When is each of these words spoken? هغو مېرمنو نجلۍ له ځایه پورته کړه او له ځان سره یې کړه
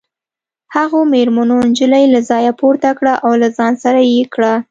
هغو 0.75 0.99
مېرمنو 1.13 1.55
نجلۍ 1.69 2.03
له 2.13 2.19
ځایه 2.29 2.51
پورته 2.59 2.89
کړه 2.97 3.13
او 3.25 3.31
له 3.41 3.47
ځان 3.57 3.73
سره 3.83 3.99
یې 4.13 4.21
کړه 4.33 4.53